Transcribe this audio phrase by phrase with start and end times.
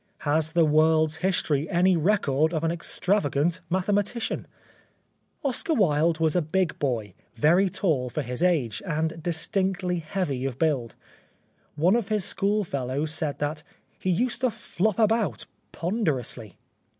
[0.21, 4.47] Has the world's history any record of an extravagant mathematician?
[5.45, 10.57] ^■Dscar Wilde was a big boy, very tall for his age, and distinctly heavy of
[10.57, 10.95] build.
[11.75, 13.61] One of his schoolfellows says that''
[13.99, 16.57] he used to flop about ponderously."